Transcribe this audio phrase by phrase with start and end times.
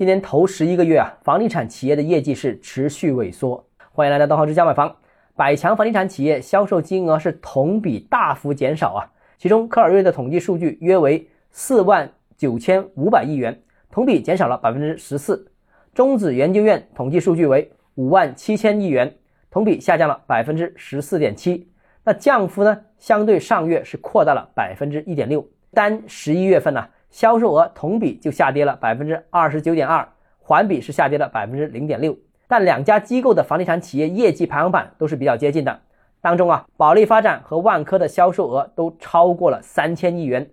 [0.00, 3.62] 今年头十一个月啊，房地产企业的业绩是持续萎缩。
[3.92, 4.96] 欢迎来到东浩之家买房。
[5.36, 9.04] 百强房地产企业销售金额是同比大幅减少啊，
[9.36, 13.60] 其中科尔瑞的统计数据约为四万九千五百亿元，
[13.90, 15.46] 同比减少了百分之十四。
[15.92, 19.14] 中子研究院统计数据为五万七千亿元，
[19.50, 21.68] 同比下降了百分之十四点七。
[22.04, 25.46] 那降幅呢，相对上月是扩大了百分之一点六。
[25.74, 26.88] 单十一月份呢？
[27.10, 30.08] 销售额同比就下跌了百分之二十九点二，
[30.38, 32.16] 环比是下跌了百分之零点六。
[32.46, 35.80] 但两家机构的房地产企业业绩排行榜都是比较接近的。
[36.20, 40.50] 当中啊，保利发展和万科的销售额都超过了三千亿元。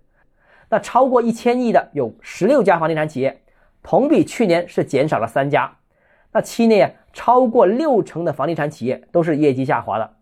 [0.69, 3.41] 那超过一千亿的有十六家房地产企业，
[3.81, 5.77] 同比去年是减少了三家。
[6.31, 10.13] 那期内啊，超过六成的房地产企业都是业绩下滑的。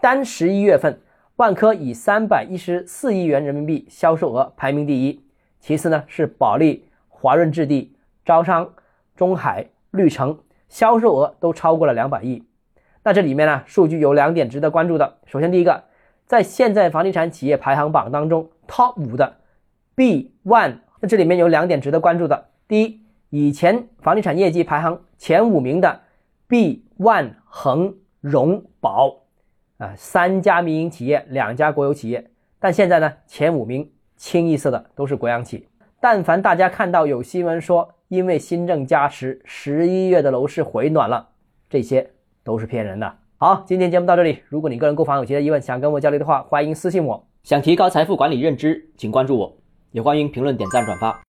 [0.00, 1.00] 单十一月份，
[1.36, 5.24] 万科以三百一十四亿元人民币销售额排名第一。
[5.64, 8.74] 其次呢是保利、华润置地、招商、
[9.16, 12.44] 中海、绿城，销售额都超过了两百亿。
[13.02, 15.16] 那这里面呢，数据有两点值得关注的。
[15.24, 15.84] 首先，第一个，
[16.26, 19.36] 在现在房地产企业排行榜当中，Top 五的
[19.94, 22.48] B One，那这里面有两点值得关注的。
[22.68, 26.02] 第一，以前房地产业绩排行前五名的
[26.46, 29.22] B One 恒荣宝
[29.78, 33.90] 啊，三家民营企业，两家国有企业，但现在呢，前五名。
[34.16, 35.68] 清一色的都是国央企。
[36.00, 41.28] 但凡大家看到有新闻说因为新政加持，十一月的楼市回暖了，
[41.70, 42.10] 这些
[42.42, 43.16] 都是骗人的。
[43.38, 44.40] 好，今天节目到这里。
[44.48, 47.26] 如果你个人购房有其他疑问，想跟我交流的话，欢迎私信我。
[47.42, 49.56] 想提高财富管理认知，请关注我，
[49.92, 51.20] 也欢迎评论、点赞、转发。